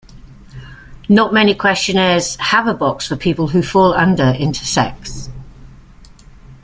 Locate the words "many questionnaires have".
1.31-2.65